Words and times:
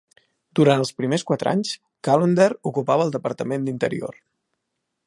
Durant 0.59 0.79
els 0.83 0.91
primers 1.01 1.25
quatre 1.31 1.51
anys, 1.51 1.75
Calonder 2.09 2.49
ocupava 2.73 3.07
el 3.09 3.15
departament 3.19 3.69
d'Interior. 3.71 4.19